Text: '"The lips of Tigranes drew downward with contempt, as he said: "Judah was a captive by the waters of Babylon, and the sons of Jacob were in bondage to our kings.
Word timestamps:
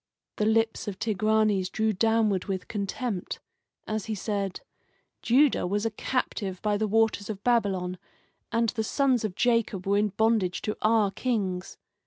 '"The 0.38 0.46
lips 0.46 0.88
of 0.88 0.98
Tigranes 0.98 1.68
drew 1.68 1.92
downward 1.92 2.46
with 2.46 2.66
contempt, 2.66 3.40
as 3.86 4.06
he 4.06 4.14
said: 4.14 4.62
"Judah 5.20 5.66
was 5.66 5.84
a 5.84 5.90
captive 5.90 6.62
by 6.62 6.78
the 6.78 6.88
waters 6.88 7.28
of 7.28 7.44
Babylon, 7.44 7.98
and 8.50 8.70
the 8.70 8.82
sons 8.82 9.22
of 9.22 9.34
Jacob 9.34 9.86
were 9.86 9.98
in 9.98 10.08
bondage 10.16 10.62
to 10.62 10.78
our 10.80 11.10
kings. 11.10 11.76